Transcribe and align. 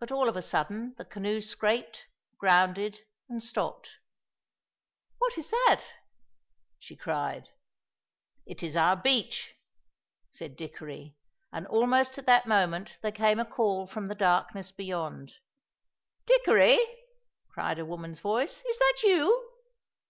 But 0.00 0.10
all 0.10 0.30
of 0.30 0.36
a 0.38 0.40
sudden 0.40 0.94
the 0.96 1.04
canoe 1.04 1.42
scraped, 1.42 2.06
grounded, 2.38 3.00
and 3.28 3.42
stopped. 3.42 3.96
"What 5.18 5.36
is 5.36 5.50
that?" 5.50 5.82
she 6.78 6.96
cried. 6.96 7.50
"It 8.46 8.62
is 8.62 8.78
our 8.78 8.96
beach," 8.96 9.54
said 10.30 10.56
Dickory, 10.56 11.16
and 11.52 11.66
almost 11.66 12.16
at 12.16 12.24
that 12.24 12.46
moment 12.48 12.96
there 13.02 13.12
came 13.12 13.38
a 13.38 13.44
call 13.44 13.86
from 13.86 14.08
the 14.08 14.14
darkness 14.14 14.72
beyond. 14.72 15.34
"Dickory!" 16.24 16.78
cried 17.50 17.78
a 17.78 17.84
woman's 17.84 18.20
voice, 18.20 18.64
"is 18.64 18.78
that 18.78 19.02
you?" 19.02 19.50